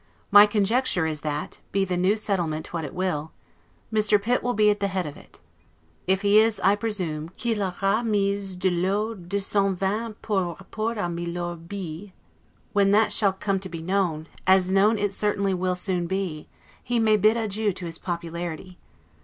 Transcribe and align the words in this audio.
My 0.31 0.47
conjecture 0.47 1.05
is 1.05 1.21
that, 1.21 1.59
be 1.71 1.85
the 1.85 1.95
new 1.95 2.15
settlement 2.15 2.73
what 2.73 2.83
it 2.85 2.95
will, 2.95 3.33
Mr. 3.93 4.19
Pitt 4.19 4.41
will 4.41 4.55
be 4.55 4.71
at 4.71 4.79
the 4.79 4.87
head 4.87 5.05
of 5.05 5.15
it. 5.15 5.39
If 6.07 6.23
he 6.23 6.39
is, 6.39 6.59
I 6.61 6.75
presume, 6.75 7.29
'qu'il 7.37 7.61
aura 7.61 8.03
mis 8.03 8.55
de 8.55 8.71
l'eau 8.71 9.13
dans 9.13 9.45
son 9.45 9.75
vin 9.75 10.15
par 10.23 10.55
rapport 10.55 10.93
a 10.97 11.07
Mylord 11.07 11.67
B; 11.67 12.13
when 12.73 12.89
that 12.89 13.11
shall 13.11 13.33
come 13.33 13.59
to 13.59 13.69
be 13.69 13.83
known, 13.83 14.25
as 14.47 14.71
known 14.71 14.97
it 14.97 15.11
certainly 15.11 15.53
will 15.53 15.75
soon 15.75 16.07
be, 16.07 16.47
he 16.83 16.97
may 16.97 17.15
bid 17.15 17.37
adieu 17.37 17.71
to 17.71 17.85
his 17.85 17.99
popularity. 17.99 18.79